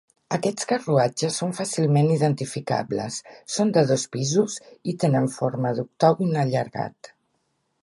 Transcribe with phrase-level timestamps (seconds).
[0.35, 3.19] Aquests carruatges són fàcilment identificables:
[3.57, 4.57] són de dos pisos
[4.93, 7.15] i tenen forma d'octògon allargat.